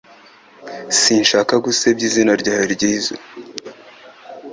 Sinshaka 0.99 1.53
gusebya 1.65 2.03
izina 2.09 2.33
ryawe 2.41 2.65
ryiza 2.75 3.13